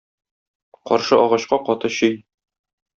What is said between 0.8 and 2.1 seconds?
Каршы агачка каты